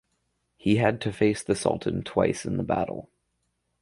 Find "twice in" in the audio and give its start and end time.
2.01-2.57